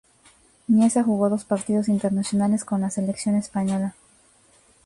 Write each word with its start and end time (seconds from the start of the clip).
Mieza 0.67 1.03
jugó 1.03 1.29
dos 1.29 1.45
partidos 1.45 1.87
internacionales 1.87 2.65
con 2.65 2.81
la 2.81 2.89
selección 2.89 3.35
española. 3.35 3.93